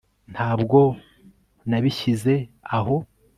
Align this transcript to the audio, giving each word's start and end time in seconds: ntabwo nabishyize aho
ntabwo 0.33 0.79
nabishyize 1.69 2.35
aho 2.77 2.97